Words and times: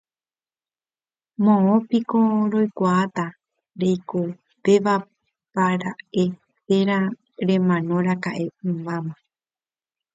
moõpiko 1.43 2.17
roikuaáta 2.53 3.23
reikovevápara'e 3.81 6.23
térã 6.67 6.97
remanoraka'e 7.47 8.45
ymáma 8.69 9.13